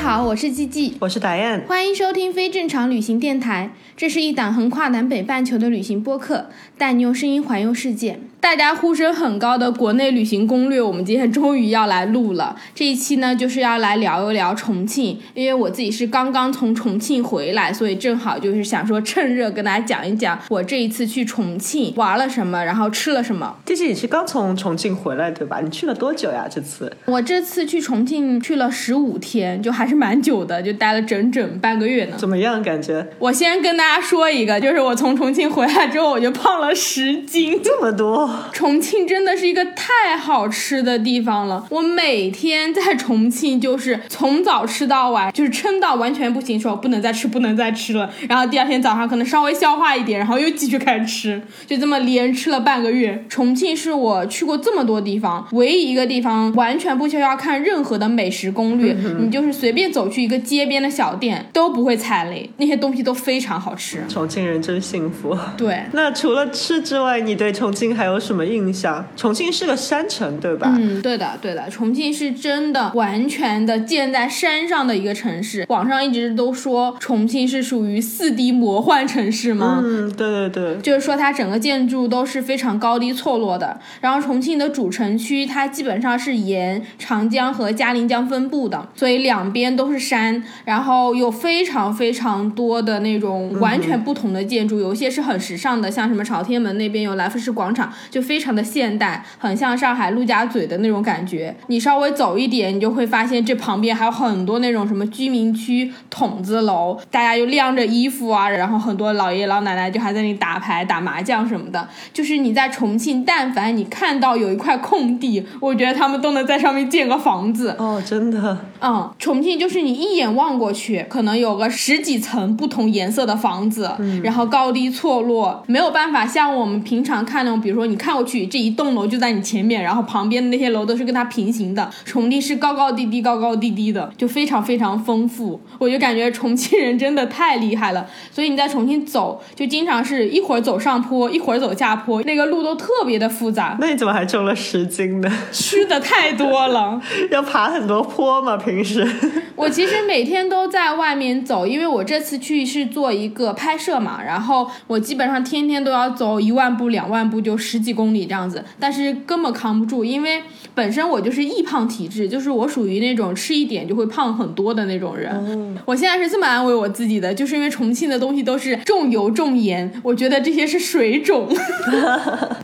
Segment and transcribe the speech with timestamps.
[0.00, 0.96] 好，我是季季。
[1.00, 6.46] 我是达燕，欢迎收听非正常旅行电台，这是一档横跨南北半球的旅行播客，
[6.78, 8.20] 带你用声音环游世界。
[8.40, 12.54] 大家呼声很高的国内旅行攻略，我们今天终于要来录了。
[12.72, 23.56] 这一期呢，就是要来聊一聊重庆，因为我自己是刚刚从重庆回来，所以正好就是想说趁热跟大家讲一讲我这一次去重庆玩了什么，然后吃了什么。
[23.64, 25.60] 弟弟，你是刚从重庆回来对吧？
[25.60, 26.46] 你去了多久呀？
[26.48, 32.16] 这次我这次去重庆去了十五天，就还是蛮久的，就待了整整半个月呢。
[32.16, 32.62] 怎么样？
[32.62, 37.60] 感觉我先跟大家说一个，就是我从重庆回来之后，我就胖了十斤。
[37.62, 38.27] 这么多？
[38.52, 48.10] 重庆真的是一个太好吃的地方了，我每天在重庆就是从早吃到晚，就是撑到完全不行，说不能再吃，不能再吃了。
[48.28, 53.24] 然后第二天早上可能稍微消化一点，然后又继续开始吃，就这么连吃了半个月。
[53.28, 64.02] 重庆是我去过这么多地方唯一一个地方完全不需要看任何的美食攻略，你就是随便走去一个街边的小店都不会踩雷，那些东西都非常好吃。
[64.08, 65.36] 重庆人真幸福。
[65.56, 69.06] 对，那除了吃之外，你对重庆还有什么印象？
[69.16, 70.74] 重庆是个山城对吧？
[70.78, 75.64] 嗯，对的，对的，重庆是真的完全的建在山上的一个城市。
[75.68, 79.80] 网上一直都说重庆是属于四 D 魔幻城市吗？
[79.84, 80.76] 嗯，对对对。
[80.78, 83.78] 就是说它整个建筑都是非常高低错落的。
[84.00, 101.54] 然后重庆的主城区它基本上是沿长江和嘉陵江分布的，所以两边都是山，然后有非常非常多的那种完全不同的建筑，有一些是很时尚的，像什么朝天门那边有来福士广场，就非常的现代，很像上海陆家嘴的那种感觉。
[101.66, 111.88] 你稍微走一点，你就会发现这旁边还有很多那种什么居民区筒子楼，大家又晾着衣服啊，然后很多老爷爷老奶奶就还在那里打牌、打麻将什么的。
[112.12, 117.74] 就是你在重庆，但凡你看到有一块空地，我觉得他们都能在上面建个房子。
[117.78, 118.58] 哦，真的。
[118.80, 123.90] 嗯，重庆就是你一眼望过去，可能有个十几层不同颜色的房子，
[124.22, 131.90] 然后高低错落，没有办法像我们平常看那种，比如说你看过去这一栋楼就在你前面，然后旁边的那些楼都是跟它平行的。
[132.04, 135.60] 重庆是高高低低、高高低低的，就非常非常丰富。
[135.78, 145.30] 我就感觉重庆人真的太厉害了，所以你在重庆走，就经常是一会儿走上坡，一会儿走下坡，那个路都特别的复杂，那你怎么还重了十斤呢？
[145.52, 147.00] 吃的太多了。
[147.30, 148.56] 要爬很多坡嘛？
[148.56, 149.06] 平时？
[149.56, 160.42] 我其实每天都在外面走，因为我这次去是做一个拍摄嘛，然后我基本上天天都要走一万步、两万步，就十几公里这样子，但是根本扛不住，因为
[160.74, 165.78] 本身我就是易胖体质，就是我属于那种吃一点就会胖很多的那种人。
[165.84, 171.48] 我现在是这么安慰我自己的，就是因为重庆的东西都是重油重盐，我觉得这些是水肿。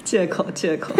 [0.05, 0.95] 借 口借口。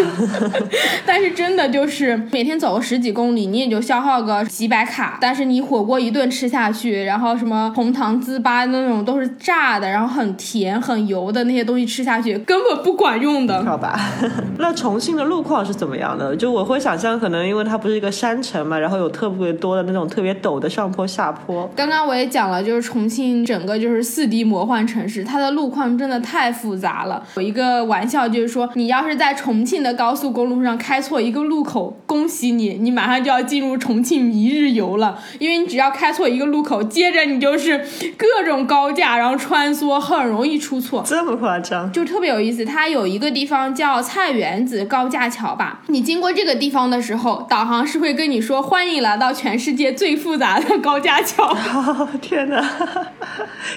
[1.05, 5.17] 但是真的就是每天走个十几公里，你也就消耗个几百卡。
[5.21, 13.63] 但是你火锅一顿吃下去，然后什么红糖糍粑那种都是炸的，然后很甜很油的那些东西吃下去根本不管用的。
[13.63, 13.99] 好吧，
[14.57, 16.35] 那重庆的路况是怎么样的？
[16.35, 21.69] 就我会想象，可能因为它不是一个山城嘛，然后有特别多的那种特别陡的上坡下坡。
[21.75, 27.23] 刚刚我也讲了，就是重庆整个就是四 D 魔幻城市，它的路况真的太复杂了。
[27.35, 37.77] 有一个玩笑就是说，你要是在重庆的高速公路上开错一个路口，恭喜你，你马上就要进入重庆一日游了，因为你只要开错一个路口，接着你就是
[38.17, 41.03] 各种高架，然后穿梭，很容易出错。
[41.05, 41.91] 这么夸张？
[41.91, 45.81] 就特别有意思，它有一个地方叫菜园子高架桥吧。
[45.87, 51.45] 你经过这个地方的时候，导航是会跟你说欢迎来到全世界最复杂的高架桥。
[51.73, 52.63] 哦，天哪，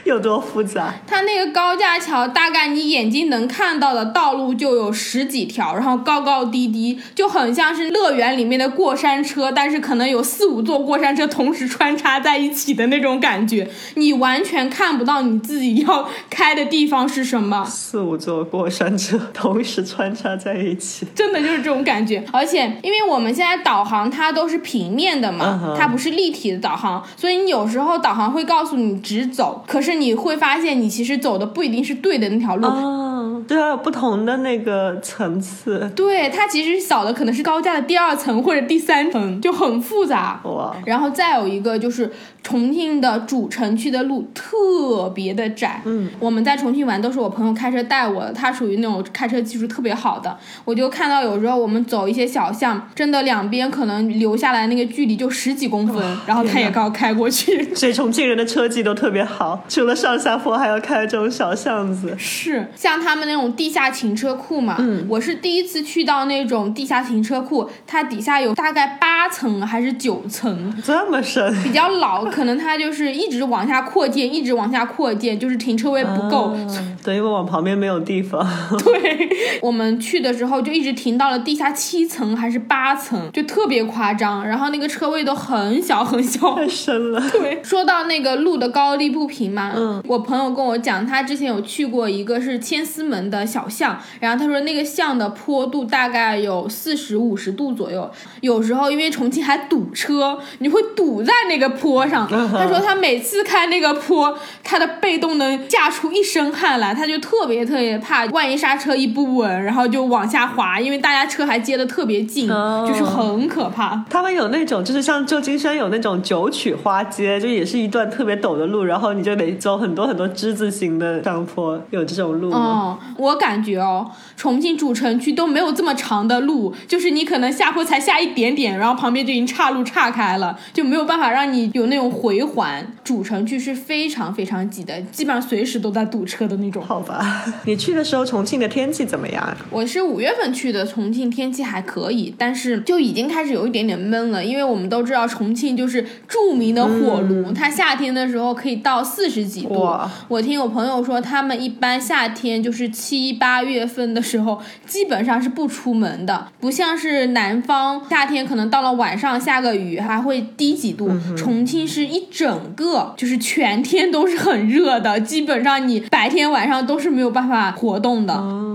[0.05, 0.95] 有多复杂？
[1.07, 17.65] 它那个高架桥，大概你眼睛能看到的道路就有十几条，然后高高低低，就很像是乐园里面的过山车，但是可能有四五座过山车同时穿插在一起的那种感觉，你完全看不到你自己要开的地方是什么。
[17.65, 22.25] 四五座过山车同时穿插在一起，真的就是这种感觉。
[22.33, 32.67] 而且，因为我们现在导航它都是平面的嘛，它不是立体的导航，所以你有时候导航会告诉你直走，可是你会发现你其实走的不一定是对的那条路。
[32.67, 35.91] 哦，就它有不同的那个层次。
[35.95, 40.41] 对，它其实扫的可能是高架的第二层或者第三层，就很复杂。
[40.45, 42.11] 哇，然后再有一个就是
[42.43, 57.63] 重庆的主城区的路特别的窄，嗯，我们在重庆玩都是我朋友开车带我的，他属于那种开车技术特别好的，我就看到有时候我们走一些小巷，真的两边可能留下来那个距离就十几公分，然后他也刚开过去。
[57.75, 62.15] 所以重庆人的车技都特别好，除了上下坡，还要开这种小巷子。
[62.17, 65.07] 是，像他们那种地下停车库嘛，嗯。
[65.09, 76.53] 我是第一次去到那种地下停车库，它底下有大概八层还是九层，这么深，比较老，可能它就是一直往下扩建，一直往下扩建，就是停车位不够。
[76.55, 78.47] 嗯对，因为往旁边没有地方。
[78.85, 79.29] 对，
[79.63, 84.47] 我们去的时候就一直停到了地下七层还是八层，就特别夸张。
[84.47, 87.31] 然后那个车位都很小很小，太深了。
[87.31, 98.11] 对， 说到那个路的高低不平嘛，嗯，我朋友跟我讲，他之前有去过一个是千丝门的小巷，然后他说那个巷的坡度大概有四十五十度左右，
[98.41, 102.18] 有时候因为重庆还堵车，你会堵在那个坡上。
[102.33, 114.05] 嗯他说他每次开那个坡，他的被动能架出一身汗来，他就特别特别怕，万一刹车一不稳，然后就往下滑，因为大家车还接的特别近，哦就是很可怕。
[114.09, 122.59] 他们有那种，就是像旧金山有那种九曲花街，就也是一段特别陡的路，然后你就得走很多很多之字形的上坡，有这种路吗？
[122.59, 132.87] 哦，我感觉哦，重庆主城区都没有这么长的路，就是你可能下坡才下一点点，然后旁边就已经岔路岔开了，就没有办法让你有那种回环。
[133.05, 136.83] 主城区是非常非常挤的，基本上随时都在堵车的那种。
[136.83, 139.57] 好吧， 你去的时候重庆的天气怎么样？
[139.71, 149.89] 我是五月份去的，重庆天气还可以，但是就已经开始有一点点闷了，因为我们都知道重庆就是著名的火炉，它夏天的时候可以到四十几度。
[150.29, 168.35] 我听我朋友说，他们一般夏天就是七八月份的时候，基本上是不出门的，不像是南方夏天可能到了晚上下个雨还会低几度，重庆是是一整个就是全天都是很热的，基本上你白天晚上都是没有办法活动的。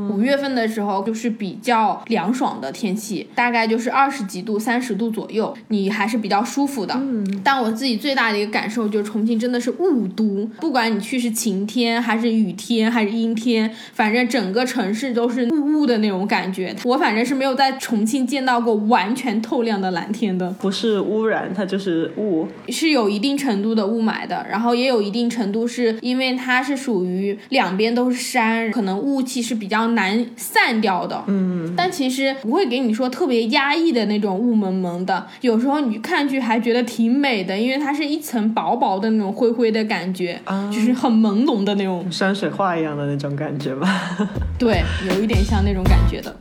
[0.09, 6.93] 五月份的时候就是比较凉爽的天气，大概就是二十几度、三十度左右，你还是比较舒服的。
[6.95, 16.75] 嗯，但我自己最大的一个感受就是重庆真的是雾都，不管你去是晴天还是雨天还是阴天，反正整个城市都是雾雾的那种感觉。
[16.83, 20.49] 我反正是没有在重庆见到过完全透亮的蓝天的。
[20.61, 22.47] 不是污染，它就是雾。
[22.69, 31.23] 是有一定程度的雾霾的，然后也有一定程度是因为它是属于两边都是山，可能雾气是比较难散掉的。
[31.27, 40.39] 嗯，但其实不会给你说特别压抑的那种雾蒙蒙的，有时候你看上去还觉得挺美的，因为它是一层薄薄的那种灰灰的感觉，
[40.71, 44.17] 就是很朦胧的那种，山水画一样的那种感觉吧。
[44.59, 46.35] 对，有一点像那种感觉的。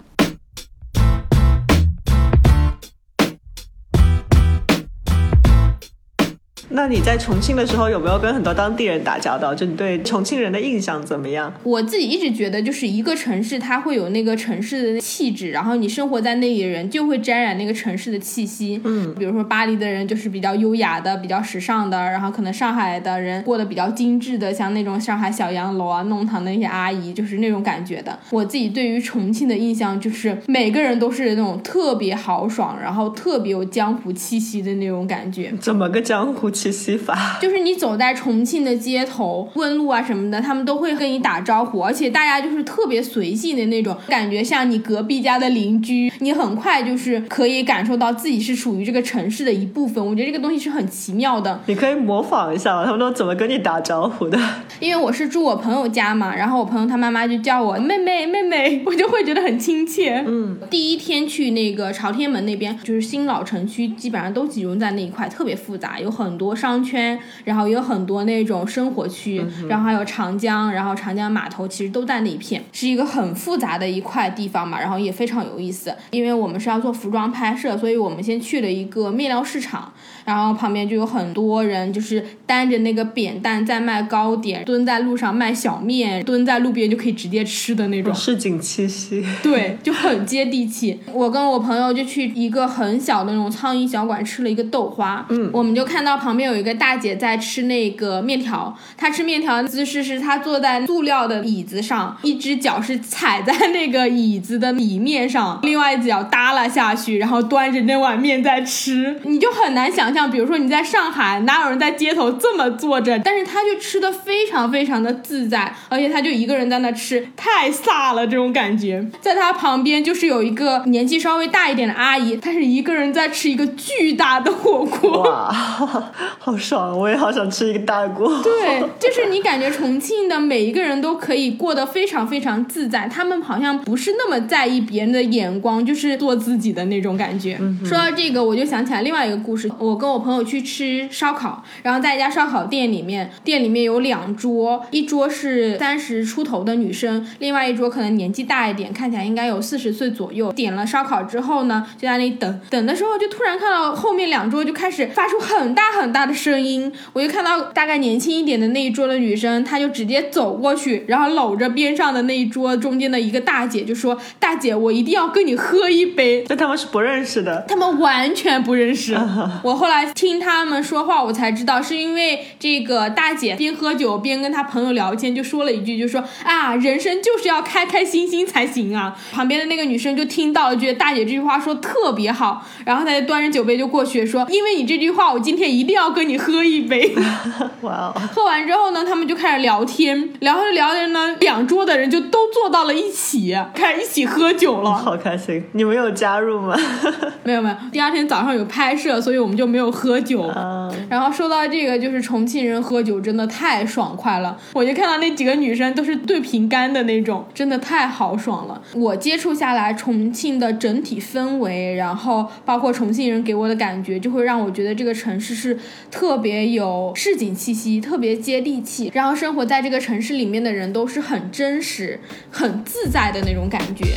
[6.74, 9.54] 那你在重庆的时候有没有跟很多当地人打交道？
[9.54, 11.52] 就你对重庆人的印象怎么样？
[11.62, 18.80] 我自己一直觉得，就是一个城市，它会有那个城市的气质，然后你生活在那里的人就会沾染那个城市的气息。
[18.84, 28.18] 嗯，比如说巴黎的人就是比较优雅的、比较时尚的，然后可能上海的人过得比较精致的，像那种上海小洋楼啊、弄堂的那些阿姨，就是那种感觉的。
[28.30, 35.52] 我自己对于重庆的印象就是每个人都是那种特别豪爽，然后特别有江湖气息的那种感觉。
[35.60, 37.38] 怎么个江湖气息法？
[37.42, 50.04] 就是你走在重庆的街头问路啊什么的，他们都会跟你打招呼，而且大家就是特别随性的那种，感觉像你隔壁家的邻居，你很快就是可以感受到自己是属于这个城市的一部分。
[50.04, 52.84] 我觉得这个东西是很奇妙的，你可以模仿一下吗？
[52.84, 54.38] 他们都怎么跟你打招呼的？
[54.80, 60.22] 因为我是住我朋友家嘛，然后我朋友他妈妈就叫我妹妹妹妹， 我就会觉得很亲切。
[60.26, 75.94] 嗯，第一天去那个朝天门那边，就是新老城区，基本上都集中在那一块，特别复杂，有很多商圈，然后也有很多那种生活区，然后还有长江，然后长江码头其实都在那一片，是一个很复杂的一块地方嘛，然后也非常有意思。
[76.10, 79.92] 因为我们是要做服装拍摄，所以我们先去了一个面料市场，
[80.24, 88.14] 然后旁边就有很多人就是担着那个扁担在卖糕点，蹲在路上卖小面，蹲在路边就可以直接吃的那种。
[88.14, 89.24] 市井气息。
[89.42, 91.00] 对，就很接地气。
[91.12, 109.20] 我跟我朋友就去一个很小的那种苍蝇小馆吃了一个豆花，嗯，我们就看到旁边边有一个大姐在吃那个面条，她吃面条的姿势是她坐在塑料的椅子上，一只脚是踩在那个椅子的里面上，另外一只脚耷拉下去，然后端着那碗面在吃。
[109.22, 113.16] 你就很难想象，比如说你在上海，哪有人在街头这么坐着？
[113.20, 119.06] 但是她就吃的非常非常的自在，而且她就一个人在那吃，太飒了这种感觉。
[119.20, 125.22] 在她旁边就是有一个年纪稍微大一点的阿姨，她是一个人在吃一个巨大的火锅。
[125.22, 126.98] 哇， 好爽！
[126.98, 128.42] 我也好想吃一个大锅。
[128.42, 137.58] 对，就是你感觉重庆的每一个人都可以过得非常非常自在，他们好像不是那么在意别人的眼光，就是做自己的那种感觉。
[137.84, 139.70] 说到这个，我就想起来另外一个故事。
[139.78, 150.52] 我跟我朋友去吃烧烤，然后在一家烧烤店里面，店里面有两桌，一桌是三十出头的女生，另外一桌可能年纪大一点，看起来应该有四十岁左右。
[150.52, 166.44] 点了烧烤之后呢，就在那里等，等的时候就突然看到后面两桌就开始发出很大很大的声音，我就看到大概年轻一点的那一桌的女生，她就直接走过去，然后搂着边上的那一桌中间的一个大姐，就说：“大姐，我一定要跟你喝一杯。
[166.48, 167.64] ”但他们是不认识的。
[167.68, 169.14] 他们完全不认识。
[169.62, 179.16] 我后来听他们说话，我才知道是因为这个大姐边喝酒边跟她朋友聊天，就说了一句，就说啊，人生就是要开开心心才行啊。
[179.32, 187.14] 旁边的那个女生就听到了，觉得大姐这句话说特别好，然后她就端着酒杯就过去说，因为你这句话，我今天一定要跟你喝一杯。
[187.82, 194.92] 哇哦，喝完之后呢，他们就开始聊天，聊着聊着呢，两桌的人就都坐到了一起，开始一起喝酒了。
[194.92, 195.64] 好开心！
[195.72, 196.76] 你们有加入吗？
[197.42, 200.42] 没有没有，第二天早上有拍摄，所以我们就没有喝酒。
[200.42, 204.56] 啊，然后说到这个，就是重庆人喝酒真的太爽快了。
[204.74, 208.80] 我就看到那几个女生都是对瓶干的那种，真的太豪爽了。
[208.94, 215.76] 我接触下来，重庆的整体氛围，然后包括重庆人给我的感觉，就会让我觉得这个城市是
[216.10, 219.10] 特别有市井气息，特别接地气。
[219.14, 224.16] 然后生活在这个城市里面的人都是很真实、很自在的那种感觉。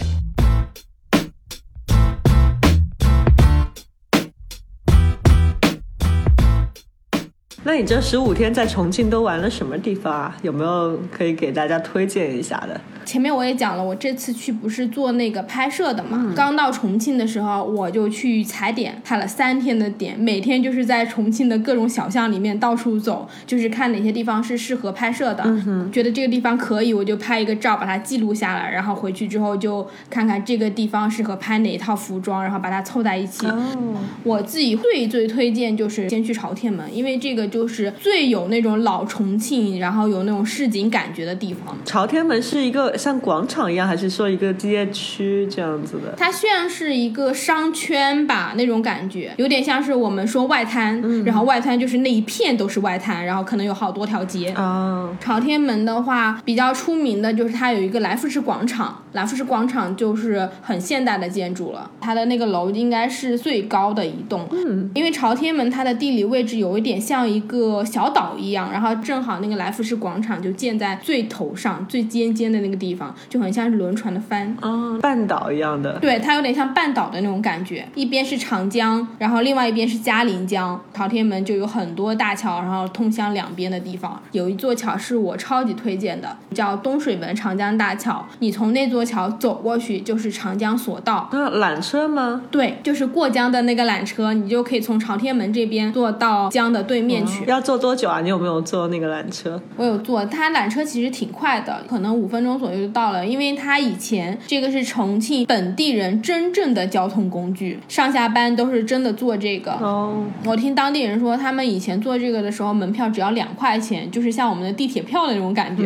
[7.68, 10.38] 那你这十五天在重庆都玩了什么地方啊？
[10.44, 12.80] 有没有可以给大家推荐一下的？
[13.06, 16.34] 前面我也讲了，我这次去不是做那个拍摄的嘛。
[16.36, 25.44] 刚到重庆的时候，我就去踩点，踩了三天的点，每天就是在重庆的各种小巷里面到处走，就是看哪些地方是适合拍摄的。
[25.92, 33.46] 觉得这个地方可以，我就拍一个照，把它记录下来，然后回去之后就看看这个地方适合拍哪一套服装，然后把它凑在一起。
[33.46, 41.78] 哦，我自己最最推荐就是先去朝天门，因为这个就是最有那种老重庆，然后有那种市井感觉的地方。
[41.86, 46.14] 朝天门是一个像广场一样，还是说一个街区这样子的？
[46.18, 54.50] 它像是一个商圈吧，那种感觉，有点像是我们说外滩，然后外滩就是那一片都是外滩，然后可能有好多条街。
[54.50, 64.48] 啊，朝天门的话，比较出名的就是它有一个来福士广场，来福士广场就是很现代的建筑了，它的那个楼应该是最高的一栋。
[64.52, 74.56] 嗯，因为朝天门它的地理位置有一点像一个小岛一样，然后正好那个来福士广场就建在最头上、最尖尖的那个地方，就很像是轮船的帆。
[74.62, 75.98] 啊，半岛一样的。
[76.00, 80.80] 对，它有点像半岛的那种感觉，一边是长江，然后另外一边是嘉陵江。
[80.94, 84.22] 朝天门就有很多大桥，然后通向两边的地方。
[84.32, 88.26] 有一座桥是我超级推荐的，叫东水门长江大桥。
[88.40, 92.42] 你从那座桥走过去就是长江索道，那缆车吗？
[92.52, 97.46] 对，就是过江的那个缆车，你就可以从朝天门这边坐到江的对面去。
[97.46, 98.22] 要坐多久啊？
[98.22, 99.62] 你有没有坐那个缆车？
[99.78, 103.26] 我有坐，它缆车其实挺快的，可能五分钟左右就到了。
[103.26, 109.72] 因为它以前这个是重庆本地人真正的交通工具，上下班都是真的坐这个。
[109.74, 115.84] 哦，我听当地人说，他们以前坐这个的时候，门票只要两块钱，就是像我们的地铁票的那种感觉。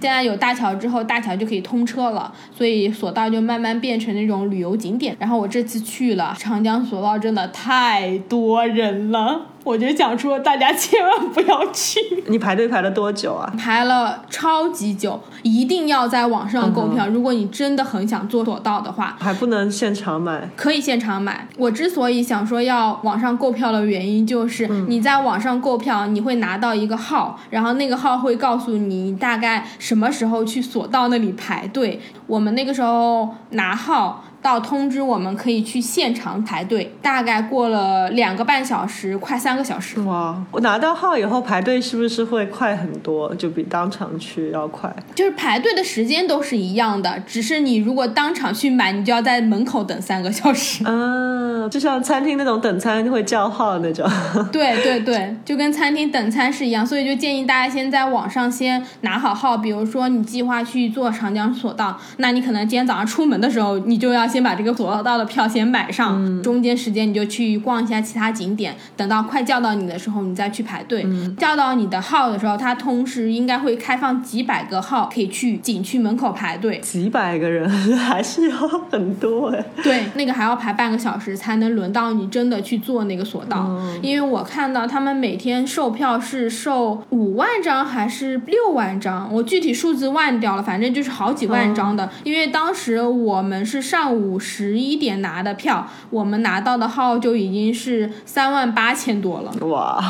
[0.00, 5.16] 现在有大桥之后，大桥就可以通车了，所以索道就慢慢变成那种旅游景点。
[5.18, 12.00] 然后我这次去了长江索道，真的太多人了，我就想说大家千万不要去。
[12.28, 13.52] 你排队排了多久啊？
[13.58, 17.06] 排了超级久，一定要在网上购票。
[17.08, 20.48] 如果你真的很想做索道的话，还不能现场买？
[20.56, 21.46] 可以现场买。
[21.58, 32.00] 我之所以想说要网上购票的原因，就是你在网上购票，你会拿到一个号，然后那个号会告诉你大概什么时候去索道那里排队。
[32.26, 34.24] 我们那个时候拿号。
[34.42, 40.00] 到通知我们可以去现场排队，大概过了两个半小时，快三个小时。
[40.00, 43.34] 哇，我拿到号以后排队是不是会快很多？
[43.34, 44.94] 就比当场去要快？
[45.14, 50.84] 就是排队的时间都是一样的，只是你如果当场去买，你就要在门口等三个小时。
[50.88, 54.08] 啊，就像餐厅那种等餐会叫号那种。
[54.50, 59.58] 对对对，就跟餐厅等餐是一样，所以就建议大家先在网上先拿好号。
[59.58, 71.04] 比如说你计划去坐长江索道，那你可能今天早上出门的时候，你就要先把这个索道的票先买上，中间时间你就去逛一下其他景点，等到快叫到你的时候，你再去排队。
[71.36, 76.78] 叫到你的号的时候，它同时应该会开放几百个号，可以去景区门口排队。
[76.78, 78.56] 几百个人还是要
[78.90, 79.64] 很多哎。
[79.82, 92.10] 对，那个还要排半个小时才能轮到你真的去坐那个索道，因为我看到他们每天售票是售五万张还是六万张，我具体数字忘掉了，反正就是好几万张的。
[92.24, 99.52] 因为当时我们是上午十一点拿的票，我们拿到的号就已经是三万八千多了。
[99.66, 100.02] 哇，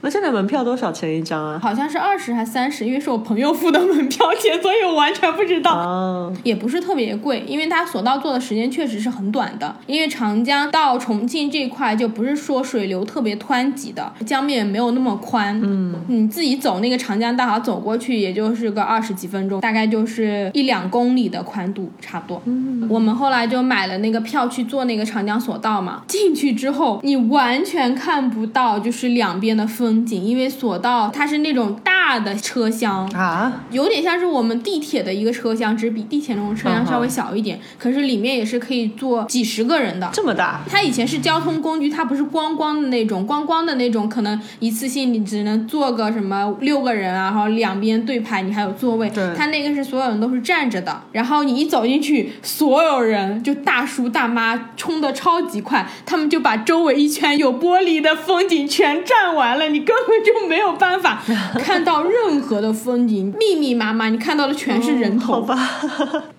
[0.00, 1.58] 那现在门票多少钱一张啊？
[1.62, 5.72] 好像是二十还三十，因为是我朋友付的门票 钱，所以我完全不知道。
[5.74, 9.74] 哦，也不是特别贵，因为它索道坐的时间确实是很短的。
[9.86, 15.60] 因为长江到重庆这块就不是说水流特别湍急的，江面没有那么宽。
[15.62, 22.42] 嗯，你自己走那个长江大桥走过去，也就是个二十几分钟，大概就是一两公里的宽度，差不多。
[22.44, 26.02] 嗯，我们后来就买了那个票去坐那个长江索道嘛。
[26.08, 40.08] 进去之后，你完全看不到就是两边的风景，因为索道它是那种大的车厢，啊，有点像是我们地铁的一个车厢，只是比地铁那种车厢稍微小一点，可是里面也是可以坐几十个人的。
[40.12, 40.62] 这么大？
[40.68, 49.10] 它以前是交通工具，它不是光光的那种，光光的那种可能一次性你只能坐个什么六个人啊，然后两边对排，你还有座位。
[49.10, 61.22] 对它那个是所有人都是站着的，然后你一走进去，所有人就大叔大妈冲的超级快，他们就把周围一圈有玻璃的风景全占完了，你根本就没有办法
[61.58, 65.32] 看到任何的风景，密密麻麻，你看到的全是人头。
[65.32, 65.56] 好吧，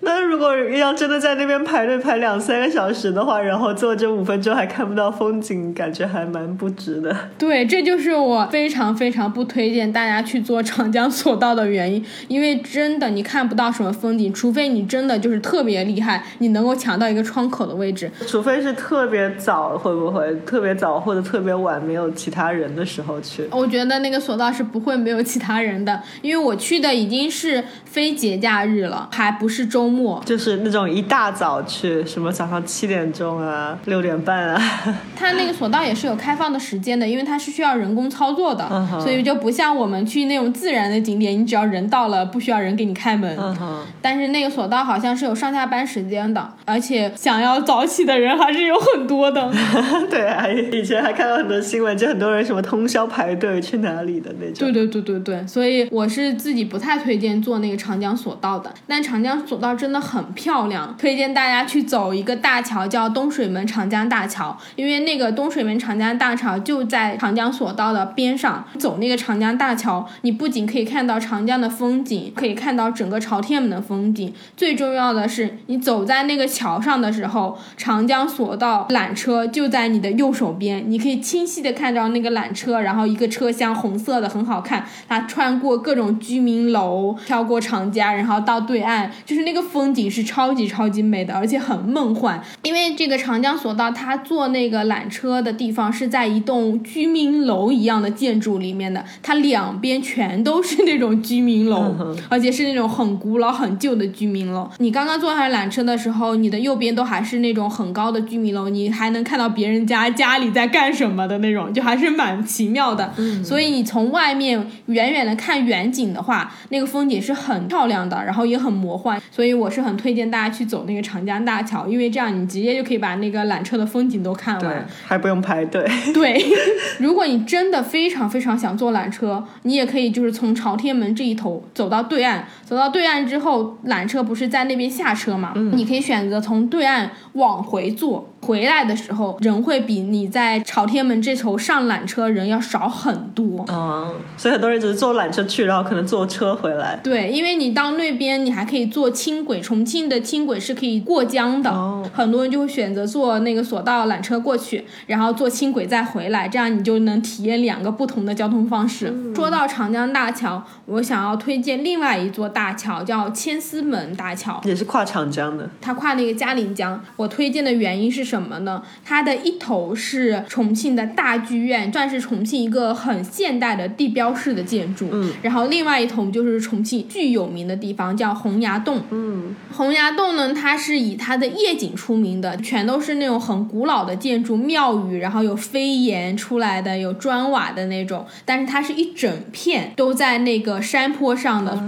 [0.00, 7.14] 那如果要真的在那边排队排两三个小时的话，然后坐这五分钟还看不到风景，感觉还蛮不值的。
[7.36, 18.10] 对，这就是我非常非常不推荐大家去坐长江索道的原因，因为真的你看不到什么风景，除非你真的就是特别厉害，你能够抢到一个窗口的位置。
[18.26, 23.48] 除非是特别早，会不会特别早或者特别晚没有其他人的时候去？
[23.50, 30.22] 我觉得那个索道是不会没有其他人的，因为我去的已经是非节假日了，还不是周末。
[30.24, 34.60] 就是那种一大早去，什么早上七点钟啊、六点半啊，
[35.16, 38.68] 它那个索道也是有开放的时间的，因为它是需要人工操作的，
[39.00, 43.34] 所以就不像我们去那种自然的景点，你只要人到了，不需要人给你开门。
[43.38, 46.83] 嗯哼，但是那个索道好像是有上下班时间的，而且
[47.14, 49.50] 想要早起的人还是有很多的。
[50.10, 54.54] 对啊，以前还看到很多新闻，就很多人什么通宵排队去哪里的那种。
[54.58, 68.64] 对对对对对，所以我是自己不太推荐坐那个长江索道的，但长江索道真的很漂亮，推荐大家去走一个大桥，叫东水门长江大桥，因为那个东水门长江大桥就在长江索道的边上。
[68.78, 92.42] 走那个长江大桥，你不仅可以看到长江的风景，可以看到整个朝天门的风景，最重要的是，你走在那个桥上的时候，长江索道缆车就在你的右手边，你可以清晰的看到那个缆车，然后一个车厢红色的很好看，它穿过各种居民楼，飘过长江，然后到对岸，就是那个风景是超级超级美的，而且很梦幻。
[92.62, 101.94] 因为这个长江索道，它坐那个缆车的地方是在一栋居民楼一样的建筑里面的，它两边全都是那种居民楼，
[102.28, 104.68] 而且是那种很古老、很旧的居民楼。
[104.78, 113.12] 你刚刚坐上缆车的时候，你的右边都还是那种很高的居民楼，你还能看到别人家家里在干什么的那种，就还是蛮奇妙的。
[113.42, 119.20] 所以你从外面远远的看远景的话，那个风景是很漂亮的，然后也很魔幻。
[119.30, 125.84] 所以我是很推荐大家去走那个长江大桥，因为这样你直接就可以把那个缆车的风景都看完。，还不用排队。
[126.14, 126.40] 对，
[127.00, 135.52] 如果你真的非常非常想坐缆车，你也可以就是从朝天门这一头走到对岸，走到对岸之后，缆车不是在那边下车嘛？
[135.72, 138.28] 你可以选择从对岸往回坐。
[138.44, 143.64] 回来的时候，人会比你在朝天门这头上缆车人要少很多。
[143.70, 147.00] 嗯，所以很多人只是坐缆车去，然后可能坐车回来。
[147.02, 159.10] 对，因为你到那边，你还可以坐轻轨，重庆的轻轨是可以过江的，哦很多人就会选择坐那个索道缆车过去，然后坐轻轨再回来，这样你就能体验两个不同的交通方式。
[159.34, 164.60] 说到长江大桥，我想要推荐另外一座大桥，叫千厮门大桥。
[164.64, 168.82] 也是跨长江的，它跨那个嘉陵江，我推荐的原因是什么呢？
[169.02, 175.08] 它的一头是重庆的大剧院，算是重庆一个很现代的地标式的建筑。
[175.10, 179.00] 嗯，然后另外一头就是重庆巨有名的地方，叫洪崖洞。
[179.08, 191.80] 嗯，洪崖洞呢，它是以它的夜景出名的，全都是那种很很古老的建筑庙宇，然后有飞檐出来的，有砖瓦的那种，但是它是一整片都在那个山坡上的。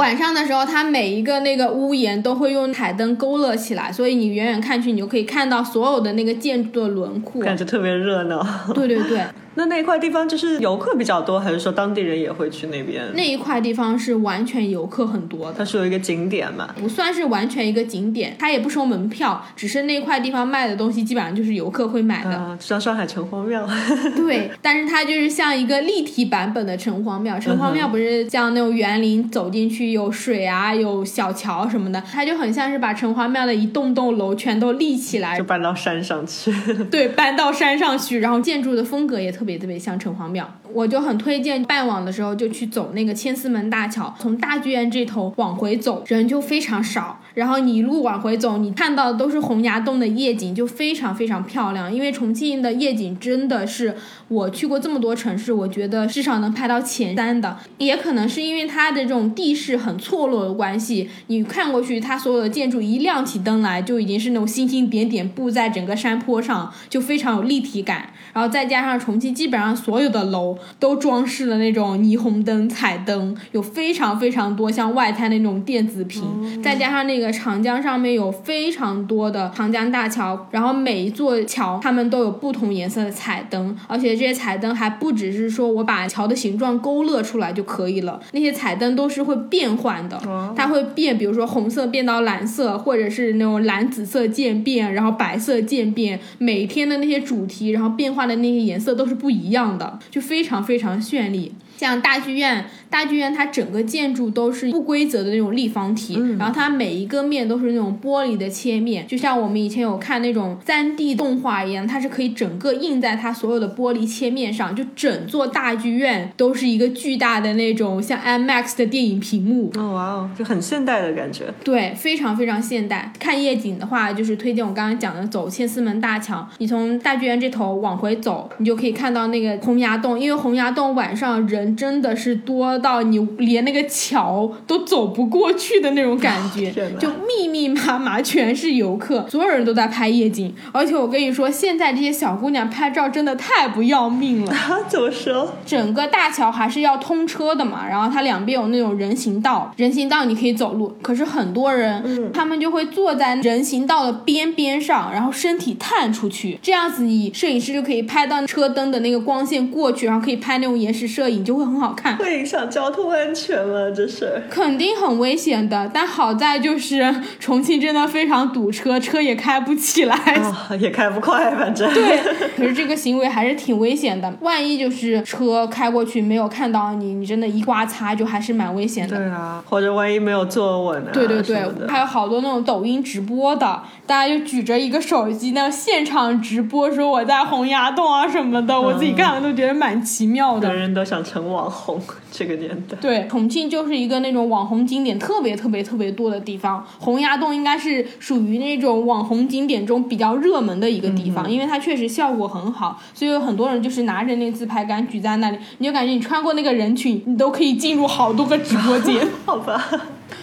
[0.00, 7.42] 晚上的时候，它每一个那个屋檐都会用彩灯勾勒起来，所以你远远看去，你就可以看到所有的那个建筑的轮廓。
[7.42, 8.42] 感觉特别热闹。
[8.74, 9.20] 对对对，
[9.60, 13.04] 那那一块地方就是游客比较多，还是说当地人也会去那边？
[13.14, 15.58] 那一块地方是完全游客很多的。
[15.58, 16.74] 它是有一个景点嘛？
[16.80, 22.30] 不算是完全一个景点，它也不收门票，只是那块地方卖的东西基本上就是游客会买的。
[22.30, 23.68] 啊，像上海城隍庙。
[24.16, 27.38] 对，但是它就是像一个立体版本的城隍庙。
[27.38, 36.50] 城隍庙不是像那种园林走进去有水啊，有小桥什么的，它就很像是把城隍庙的一栋栋楼全都立起来就，搬到山上去。
[36.90, 40.52] 对，搬到山上去，然后建筑的风格也特别特别像城隍庙。
[40.72, 47.19] 我就很推荐傍晚的时候就去走那个千厮门大桥，从大剧院这头往回走，人就非常少。
[47.34, 51.92] 然后你一路往回走，你看到的都是洪崖洞的夜景，就非常非常漂亮。
[51.92, 53.94] 因为重庆的夜景真的是
[54.28, 57.56] 我去过这么多城市，我觉得至少能排到前三的。
[57.78, 68.10] 也可能是因为它的这种地势很错落的关系，你看过去，它所有的建筑一亮起灯来，就已经是那种星星点点布在整个山坡上，就非常有立体感。
[68.32, 90.20] 然后再加上重庆基本上所有的楼都装饰了那种霓虹灯、彩灯，有非常非常多像外滩那种电子屏，再加上那个长江上面有非常多的长江大桥，然后每一座桥它们都有不同颜色的彩灯，而且这些彩灯还不只是说我把桥的形状勾勒出来就可以了，那些彩灯都是会变换的，
[90.56, 101.52] 它会变，比如说红色变到蓝色，或者是那种蓝紫色渐变，然后白色渐变，每天的那些主题，然后变化的那些颜色都是不一样的，就非常非常绚丽。
[101.80, 119.72] 像大剧院，大剧院它整个建筑都是不规则的那种立方体，然后它每一个面都是那种玻璃的切面，就像我们以前有看那种3 D 动画一样，它是可以整个印在它所有的玻璃切面上，就整座大剧院都是一个巨大的那种像 IMAX 的电影屏幕。
[119.78, 121.44] 哦哇哦，就很现代的感觉。
[121.64, 123.10] 对，非常非常现代。
[123.18, 126.46] 看夜景的话，就是推荐我刚刚讲的走千厮门大桥。
[126.58, 140.54] 你从大剧院这头往回走，你就可以看到那个洪崖洞，因为洪崖洞晚上人真的是多到你连那个桥都走不过去的那种感觉 就密密麻麻全是游客，所有人都在拍夜景。
[140.72, 144.52] 而且我跟你说，现在这些小姑娘拍照真的太不要命了。
[144.52, 145.54] 啊， 怎么说？
[145.64, 162.16] 整个大桥还是要通车的嘛，然后它两边有那种人行道，人行道你可以走路，可是很多人、他们就会坐在人行道的边边上，然后身体探出去，这样子你摄影师就可以拍到车灯的那个光线过去，然后可以拍那种延时摄影，就会很好看。
[162.16, 163.90] 会影响交通安全吗？
[163.94, 164.42] 这是。
[164.50, 170.14] 肯定很危险的，但好在就是重庆真的非常堵车，车也开不起来。
[170.16, 171.92] 啊，也开不快，反正。
[171.92, 172.18] 对，
[172.56, 179.16] 可是这个行为还是挺危险的，万一就是车开过去没有看到你，你真的一刮擦就还是蛮危险的。
[179.16, 190.70] 对啊，或者万一没有坐稳啊，对对对还有好多那种抖音直播的，大家就举着一个手机，那现场直播说我在洪崖洞啊什么的，我自己看了都觉得蛮奇妙的。
[190.70, 192.96] 人人都想成网红， 这个年代。
[193.00, 196.86] 对，重庆就是一个那种网红景点特别特别特别多的地方。
[196.98, 209.26] 洪崖洞应该是属于那种网红景点中比较热门的一个地方，因为它确实效果很好，所以有很多人就是拿着那自拍杆举在那里，你就感觉你穿过那个人群，你都可以进入好多个直播间。
[209.44, 209.90] 好吧，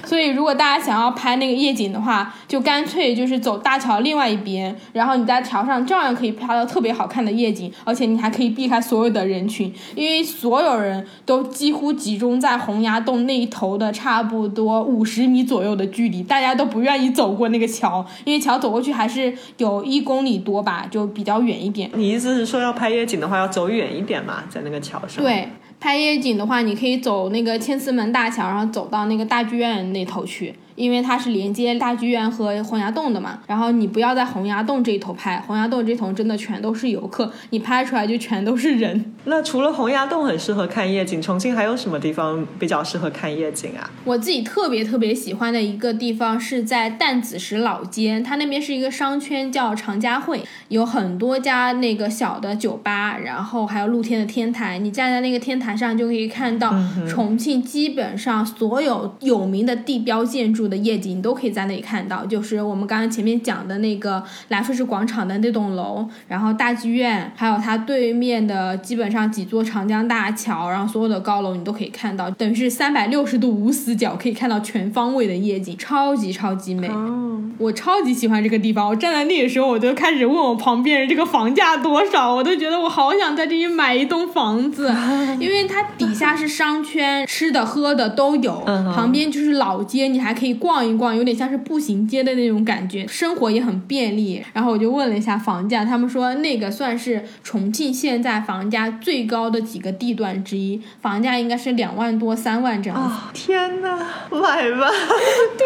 [0.05, 21.89] 所以，如果大家想要拍那个夜景的话，就干脆就是走大桥另外一边，然后你在桥上照样可以拍到特别好看的夜景，而且你还可以避开所有的人群，因为所有人都几乎集中在洪崖洞那一头的差不多五十米左右的距离，大家都不愿意走过那个桥，因为桥走过去还是有一公里多吧，就比较远一点。
[21.93, 33.39] 你意思是说要拍夜景的话，要走远一点嘛，在那个桥上？，对，拍夜景的话，你可以走那个千厮门大桥，然后走到那个大剧院那头去，因为它是连接大剧院和洪崖洞的嘛。
[33.47, 39.13] 然后你不要在洪崖洞这一头拍，洪崖洞这头真的全都是游客，你拍出来就全都是人。
[39.25, 43.89] 那除了洪崖洞很适合看夜景，重庆还有什么地方比较适合看夜景啊？
[44.05, 54.77] 我自己特别特别喜欢的一个地方是在弹子石老街，它那边是一个商圈，叫长嘉汇，有很多家那个小的酒吧，然后还有露天的天台。
[54.77, 56.73] 你站在那个天台上，就可以看到
[57.09, 62.25] 重庆基本上所有有名的地标建筑筑的夜景，你都可以在那里看到。
[62.25, 76.87] 就是我们刚刚前面讲的那个来福士广场的那栋楼，然后大剧院，还有它对面的基本上几座长江大桥，然后所有的高楼你都可以看到，等于是三百六十度无死角，可以看到全方位的夜景，超级超级美。
[76.87, 84.93] 哦，我超级喜欢这个地方，我站在那里的时候，我就开始问我旁边人这个房价多少，我都觉得我好想在这里买一栋房子，
[85.39, 88.61] 因为它底下是商圈，吃的喝的都有，
[88.93, 94.43] 旁边就是老街，你还可以逛一逛，有点像是步行街的那种感觉，生活也很便利。
[94.53, 103.97] 然后我就问了一下房价，他们说那个算是重庆现在房价最高的几个地段之一，房价应该是两万多、三万这样天哪，
[104.31, 104.87] 买吧！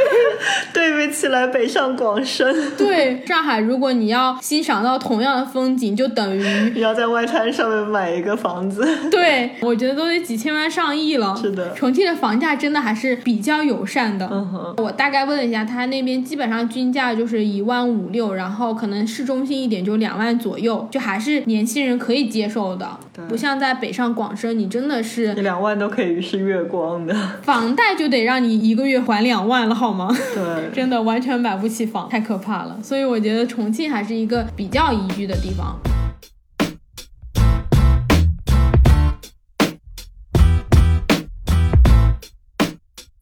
[0.74, 6.44] 对，对比起来北上广深，对，上海如果你要欣赏到同样的风景，就等于
[6.76, 8.88] 你要在外滩上面买一个房子。
[9.10, 11.36] 对，我觉得都得几千万上亿了。
[11.36, 14.28] 是的重庆的房价真的还是比较友善的。
[14.32, 27.16] 嗯哼，我大概问了一下，他那边基本上均价就是一万五六，然后可能市中心一点就两万左右，就还是年轻人可以接受的，对不像在北上广深，你真的是你两万都可以是月光的。
[27.42, 30.10] 房贷就得让你一个月还两万了，好吗？
[30.34, 32.78] 对， 真的完全买不起房，太可怕了。
[32.82, 35.78] 所以我觉得重庆还是一个比较宜居的地方。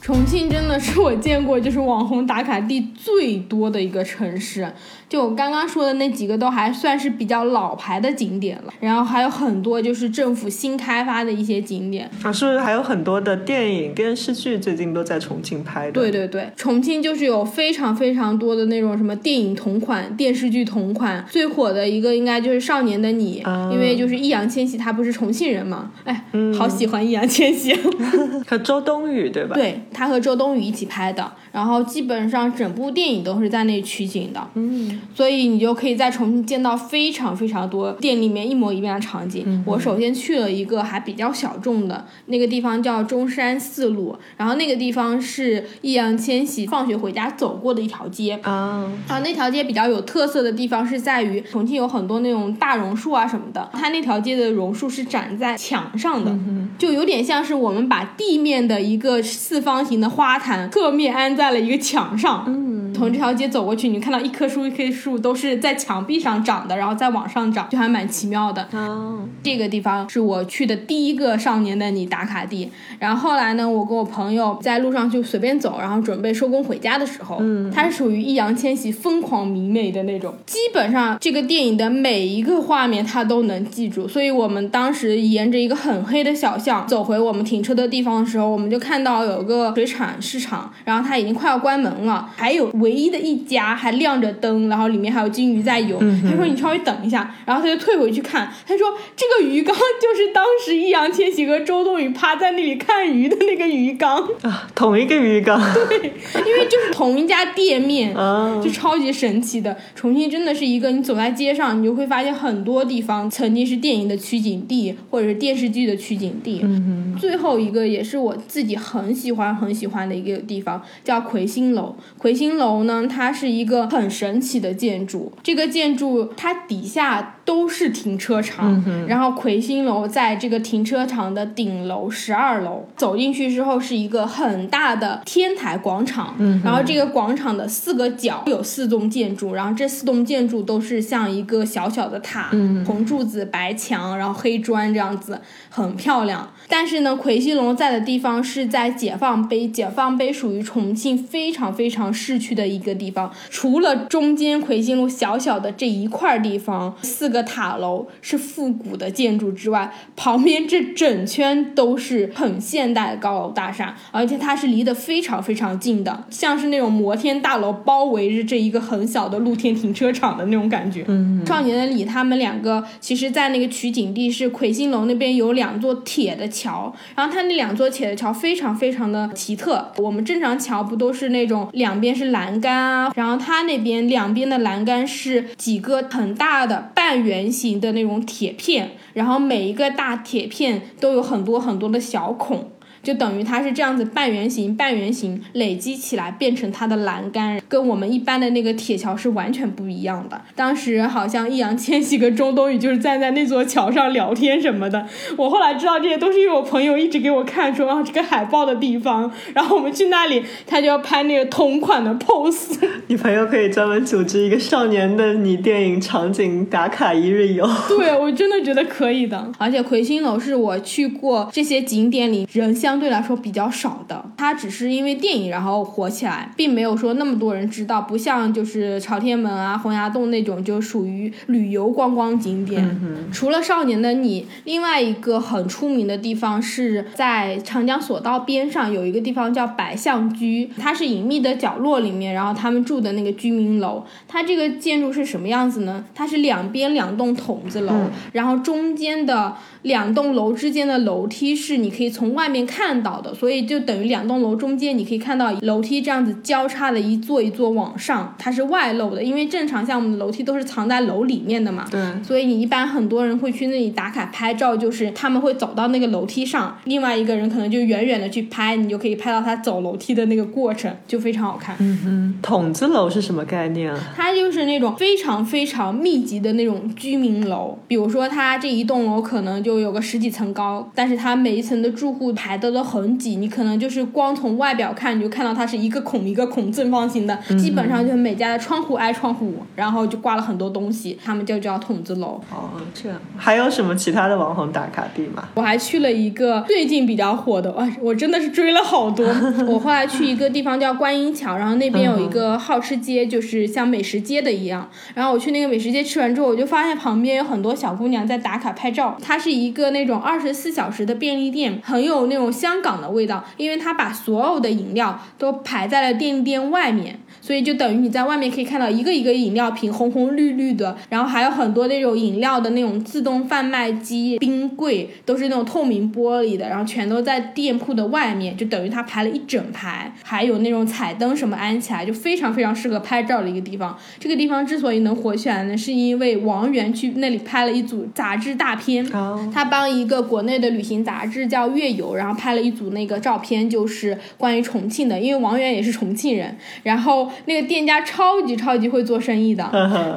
[0.09, 4.67] 重庆真的是我见过就是网红打卡地最多的一个城市，
[5.09, 15.93] 就我刚刚说的那几个都还算是比较老牌的景点了，然后还有很多就是政府新开发的一些景点，啊，是不是还有很多的电影、电视剧最近都在重庆拍的？
[15.93, 26.23] 对对对，重庆就是有非常非常多的那种什么电影同款、电视剧同款，最火的一个应该就是《少年的你》啊因为就是易烊千玺他不是重庆人嘛，哎，
[26.55, 27.73] 好喜欢易烊千玺。
[28.47, 39.63] 和周冬雨对吧？，对他和周冬雨一起拍的，然后基本上整部电影都是在那取景的，嗯，所以你就可以在重庆见到非常非常多店里面一模一样的场景。
[39.65, 48.39] 我首先去了一个还比较小众的那个地方，叫中山四路，然后那个地方是易烊千玺放学回家走过的一条街。
[48.43, 56.37] 啊，啊，那条街比较有特色的地方是在于重庆有很多那种大榕树啊什么的，它那条街的榕树是长在墙上的，
[56.77, 62.45] 就有点像是我们把地面的一个四方形的花坛侧面安在了一个墙上。
[62.47, 62.68] 嗯，
[62.99, 68.67] 从这条街走过去，你看到一棵树一棵树都是在墙壁上长的，然后再往上长，就还蛮奇妙的。
[68.73, 72.69] 哦，这个地方是我去的第一个少年的你打卡地。
[72.99, 84.07] 然后后来呢，我跟我朋友在路上就随便走，然后准备收工回家的时候，嗯，它是属于易烊千玺疯狂迷妹的那种，基本上这个电影的每一个画面他都能记住。
[84.07, 95.99] 所以我们当时沿着一个很黑的小巷走回我们停车的地方的时候，我们就看到有个水产市场，然后它已经快要关门了，还有唯一的一家还亮着灯，然后里面还有金鱼在游。
[96.27, 105.61] 他说你稍微等一下，然后他就退回去看，他说这个鱼缸就是当时易烊千玺和周冬雨趴在那里看鱼的那个鱼缸， 啊，同一个鱼缸。
[105.73, 106.13] 对
[106.45, 108.15] 因为就是同一家店面。
[108.17, 116.61] 啊，就超级神奇的，重庆真的是一个你走在街上，你就会发现很多地方曾经是电影的取景地，或者是电视剧的取景地。
[116.63, 121.93] 嗯最后一个也是我自己很喜欢很喜欢的一个地方，叫魁星楼。
[122.17, 142.51] 魁星楼呢，它是一个很神奇的建筑，这个建筑它底下都是停车场，然后魁星楼在这个停车场的顶楼十二楼，走进去之后是一个很大的天台广场，然后这个广场的四个角有四栋建筑，然后这四栋建筑都是像一个小小的塔，
[142.85, 146.51] 红柱子、白墙，然后黑砖这样子，很漂亮。
[146.67, 171.05] 但是呢，魁星楼在的地方是在解放碑，解放碑属于重庆非常非常市区的一个地方，除了中间魁星路小小的这一块地方，四个塔楼是复古的建筑之外，旁边这整圈都是很现代的高楼大厦，而且它是离得非常非常近的，像是那种摩天大楼包围着这一个很小的露天停车场的那种感觉。
[171.07, 179.91] 嗯，少年的你他们两个，其实，在那个取景地是魁星楼那边有两座铁的桥，然后它那两座铁的桥非常非常的奇特。
[179.97, 192.71] 我们正常桥不都是那种两边是栏杆啊，然后它那边两边的栏杆是几个很大的半圆圆形的那种铁片，然后每一个大铁片都有很多很多的小孔。
[193.01, 200.39] 就等于它是这样子半圆形、半圆形累积起来变成它的栏杆，跟我们一般的那个铁桥是完全不一样的。
[200.55, 205.05] 当时好像易烊千玺跟周冬雨就是站在那座桥上聊天什么的。
[205.37, 212.77] 我后来知道这些都是因为我朋友一直给我看说啊这个海报的地方，然后我们去那里，他就要拍那个同款的 pose。
[213.07, 217.67] 你朋友可以专门组织一个少年的你电影场景打卡一日游。
[217.87, 219.51] 对，我真的觉得可以的。
[219.57, 232.83] 而且魁星楼是我去过这些景点里人相对来说比较少的，它只是因为电影然后火起来，并没有说那么多人知道，不像就是朝天门啊、洪崖洞那种就属于旅游观光景点。
[233.31, 246.03] 除了少年的你，另外一个很出名的地方是在长江索道边上有一个地方叫百象居，它是隐秘的角落里面，然后他们住的那个居民楼，它这个建筑是什么样子呢？
[246.15, 247.93] 它是两边两栋筒子楼，
[248.31, 261.85] 然后中间的两栋楼之间的楼梯是你可以从外面看到的，所以就等于两栋楼中间你可以看到楼梯这样子交叉的一座一座往上，它是外露的，因为正常像我们的楼梯都是藏在楼里面的嘛。
[261.89, 271.75] 对，所以你一般很多人会去那里打卡拍照，就是他们会走到那个楼梯上，另外一个人可能就远远的去拍，你就可以拍到他走楼梯的那个过程，就非常好看。
[271.79, 273.99] 嗯哼筒子楼是什么概念啊？
[274.15, 292.41] 它就是那种非常非常密集的那种居民楼，比如说它这一栋楼可能就有个十几层高，但是它每一层的住户排的都很挤，你可能就是光从外表看你就看到它是一个孔一个孔正方形的，基本上就是每家的窗户挨窗户，然后就挂了很多东西，他们就叫筒子楼。
[292.51, 293.19] 哦，这样。
[293.37, 295.47] 还有什么其他的网红打卡地吗？
[295.55, 299.25] 我还去了一个最近比较火的，哇，我真的是追了好多。
[299.67, 304.89] 我后来去一个地方叫观音桥，然后那边有一个好吃街，就是像美食街的一样。
[305.13, 309.17] 然后我去那个美食街吃完之后，我就发现旁边有很多小姑娘在打卡拍照。
[309.21, 317.19] 它是一个那种二十四小时的便利店，很有那种香港的味道，因为他把所有的饮料都排在了便利店外面。
[317.49, 333.97] 所以就等于你在外面可以看到一个一个饮料瓶红红绿绿的，然后还有很多那种饮料的那种自动贩卖机、冰柜，都是那种透明玻璃的，然后全都在店铺的外面，就等于它排了一整排，还有那种彩灯什么安起来，就非常非常适合拍照的一个地方。
[334.19, 349.69] 这个地方之所以能火起来呢，是因为王源去那里拍了一组杂志大片，哦，他帮一个国内的旅行杂志叫《月游》，然后拍了一组那个照片，就是关于重庆的，因为王源也是重庆人，然后那个店家超级超级会做生意的，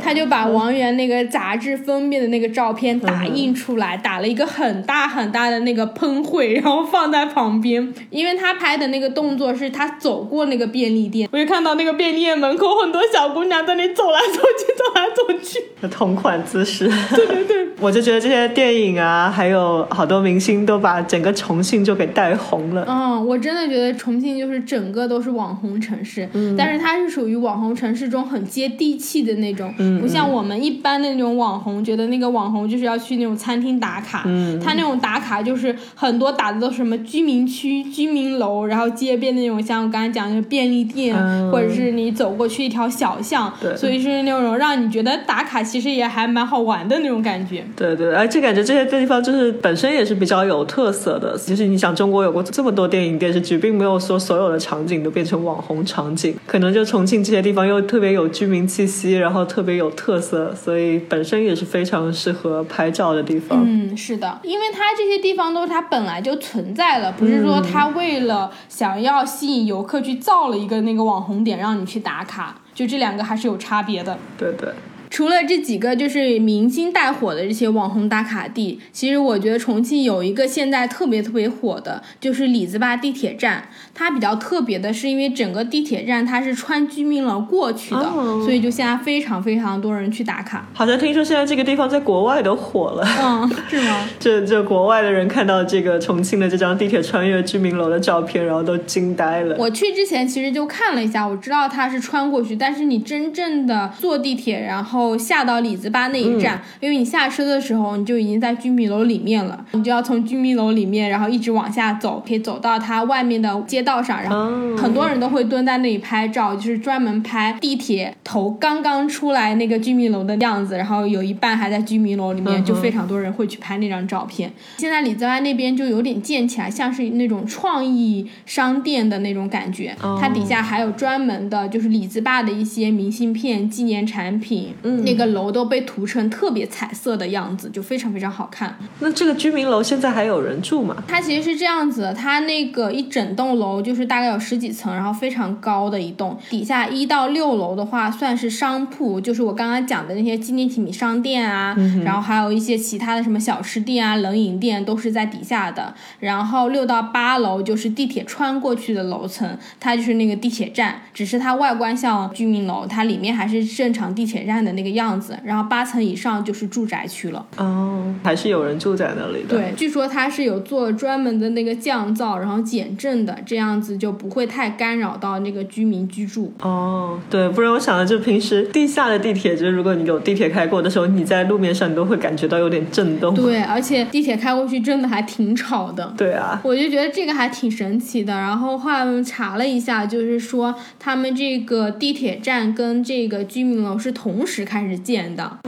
[0.03, 15.89] 他就把王源那个杂志封面的那个照片打印出来，打了一个很大很大的那个喷绘，然后放在旁边，因为他拍的那个动作是他走过那个便利店，我就看到那个便利店门口很多小姑娘在那里走来走去，走来走去。
[15.89, 16.89] 同款姿势。
[17.15, 22.85] 对对对，我就觉得这些电影啊，还有好多明星都把整个重庆就给带红了。
[22.89, 41.17] 嗯，我真的觉得重庆就是整个都是网红城市，但是它是属于网红城市中很接地气的那种，不像我们一般的那种网红，觉得那个网红就是要去那种餐厅打卡，嗯，他那种打卡就是很多打的都是什么居民区、居民楼，然后街边那种像我刚才讲的便利店，
[41.51, 47.65] 或者是你走过去一条小巷，对所以是那种让你觉得打卡其实也还蛮好玩的那种感觉。
[47.77, 51.37] 对对，而且感觉这些地方就是本身也是比较有特色的。
[51.37, 63.65] 其实你想，中国有过这么多电影电视剧，并没有说所有的场景都变成网红场景，可能就重庆这些地方又特别有居民气息，然后特别有特色，所以本身也是非常适合拍照的地方。
[63.65, 74.19] 嗯，是的，因为它这些地方都是它本来就存在了，不是说它为了想要吸引游客去造了一个那个网红点让你去打卡，就这两个还是有差别的。
[74.37, 74.69] 对对。
[75.13, 83.69] 除了这几个就是明星带火的这些网红打卡地，其实我觉得重庆有一个现在特别特别火的，就是李子坝地铁站。
[83.95, 90.67] 它比较特别的是，因为整个地铁站它是穿居民楼过去的，哦所以就现在非常非常多人去打卡。
[90.73, 93.07] 好像听说现在这个地方在国外都火了。
[93.23, 94.09] 嗯， 是吗？
[94.19, 99.57] 这这国外的人看到这个重庆的这张地铁穿越居民楼的照片，然后都惊呆了。
[99.59, 124.53] 我去之前其实就看了一下，我知道它是穿过去，但是你真正的坐地铁，然后下到李子坝那一站，因为你下车的时候你就已经在居民楼里面了，你就要从居民楼里面，然后一直往下走，可以走到它外面的街道上，然后哦很多人都会蹲在那里拍照，就是专门拍地铁头刚刚出来那个居民楼的样子，然后有一半还在居民楼里面，就非常多人会去拍那张照片。
[124.79, 129.95] 现在李子湾那边就有点建起来，像是那种创意商店的那种感觉。
[130.03, 138.77] 哦它底下还有专门的，就是李子坝的一些明信片、纪念产品，嗯那个楼都被涂成特别彩色的样子，就非常非常好看。
[139.01, 141.03] 那这个居民楼现在还有人住吗？
[141.09, 155.95] 它其实是这样子的，它那个一整栋楼就是大概有十几层，然后非常高的一栋，底下一到六楼的话算是商铺，就是我刚刚讲的那些纪念品商店啊，然后还有一些其他的什么小吃店啊、冷饮店都是在底下的。
[156.21, 165.37] 然后六到八楼就是地铁穿过去的楼层，它就是那个地铁站，只是它外观像居民楼，它里面还是正常地铁站的那个样子。
[165.45, 167.45] 然后八层以上就是住宅区了。
[167.57, 176.53] 哦，还是有人住在那里的。，对，据说它是有做专门的那个降噪，然后减震的，这样子就不会太干扰到那个居民居住。
[176.61, 183.35] 哦，对，不然我想的就平时地下的地铁，就是如果你有地铁开过的时候，你在路面上你都会感觉到有点震动。
[183.35, 186.13] 对，而且地铁开过去真的还挺吵的。
[186.17, 188.33] 对啊，我就觉得这个还挺神奇的。
[188.33, 195.59] 然后后来我们查了一下，就是说他们这个地铁站跟这个居民楼是同时开始建的。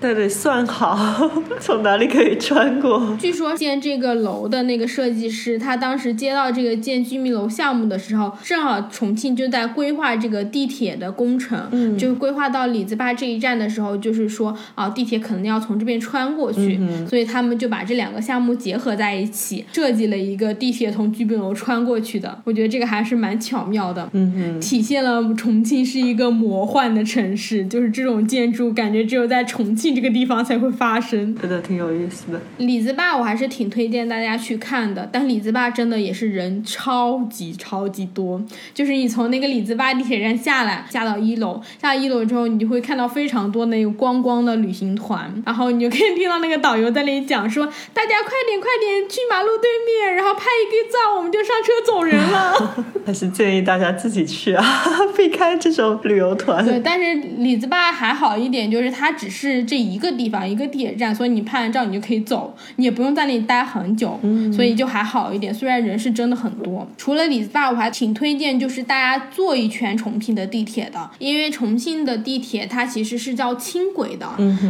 [0.00, 3.16] 那得算好 从哪里可以穿过。
[3.20, 22.40] 据说建这个楼的那个设计师，他当时接到这个建居民楼项目的时候，正好重庆就在规划这个地铁的工程，嗯，就是规划到李子坝这一站的时候，就是说啊，地铁可能要从这边穿过去，所以他们就把这两个项目结合在一起，设计了一个地铁从居民楼穿过去的。
[22.44, 31.34] 我觉得这个还是蛮巧妙的，嗯嗯，体现了重庆是一个魔幻的城市，就是这种建筑感觉只有在重庆这个地方才会发生。
[31.36, 32.40] 真的挺有意思的。
[32.58, 38.42] 李子坝我还是挺推荐大家去看的，但李子坝真的也是人超级超级多。
[38.72, 52.84] 就是你从那个李子坝地铁站下来，下到一楼，下到一楼之后，你就会看到非常多那个观光的旅行团，然后你就可以听到那个导游在那里讲说：“大家快点快点去马路对面，然后拍一个照，我们就上车走人了。
[53.06, 54.64] ”还 是建议大家自己去啊，
[55.14, 56.64] 避开这种旅游团。
[56.64, 64.18] 对，但是李子坝还好一点，就是它只是这一个地方一个地铁站，所以你拍完照你就可以走，你也不用在那里待很久，
[64.52, 65.52] 所以就还好一点。
[65.52, 74.28] 虽然人是真的很多，除了李子坝，我还挺推荐就是大家坐一圈重庆的地铁的，因为重庆的地铁它其实是叫轻轨的，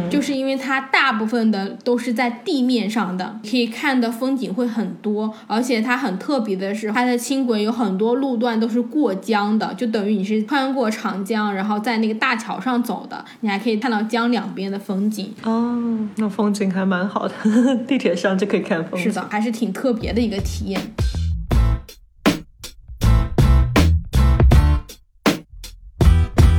[0.09, 15.33] 就是因为它大部分的都是在地面上的，可以看的风景会很多，而且它很特别的是，它的轻轨有很多路段都是过江的，就等于你是穿过长江，然后在那个大桥上走的，你还可以看到江两边的风景。
[15.43, 15.77] 哦，
[16.17, 17.33] 那风景还蛮好的，
[17.87, 19.09] 地铁上就可以看风景。
[19.09, 20.81] 是的，还是挺特别的一个体验。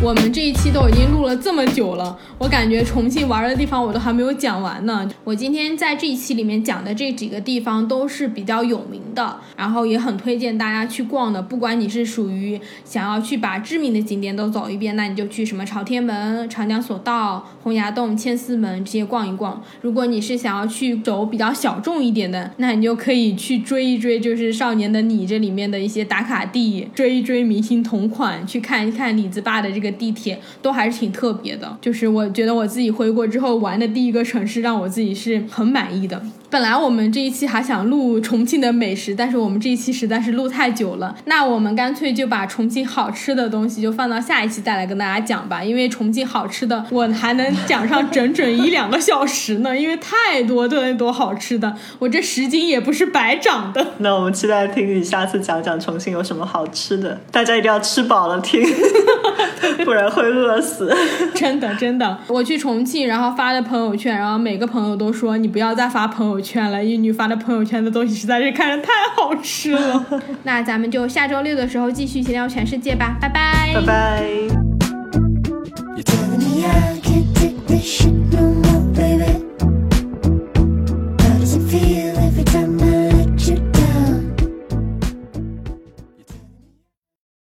[0.06, 5.10] 我们这一期都已经录了这么久了，我感觉重庆玩的地方我都还没有讲完呢。
[5.24, 11.42] 我今天在这一期里面讲的这几个地方都是比较有名的，然后也很推荐大家去逛的。
[11.42, 19.60] 不管你是属于想要去把知名的景点都走一遍，那你就去什么朝天门、长江索道、洪崖洞、千丝门这些逛一逛。
[19.80, 31.76] 如果你是想要去走比较小众一点的，那你就可以去追一追，就是《少年的你》这里面的一些打卡地，追一追明星同款，去看一看李子坝的这个地铁，都还是挺特别的。
[31.80, 36.22] 就是我觉得我自己回国之后玩的第一个城市，让我自己是很满意的。
[36.48, 45.62] 本来我们这一期还想录重庆的美食，但是我们这一期实在是录太久了，那我们干脆就把重庆好吃的东西就放到下一期再来跟大家讲吧。
[45.62, 53.94] 因为重庆好吃的，我还能讲上整整一两个小时呢，因为太多太多好吃的，我这十斤也不是白长的。
[53.98, 58.62] 那我们期待听你下次讲讲重庆有什么好吃的，大家一定要吃饱了听，
[59.84, 60.94] 不然会饿死。
[61.34, 70.06] 真的真的，我去重庆，然后发的朋友圈，然后每个朋友都说你不要再发朋友圈了，因为你发的朋友圈的东西实在是看着太好吃了。
[70.44, 74.22] 那咱们就下周六的时候继续闲聊全世界吧，拜拜，拜拜。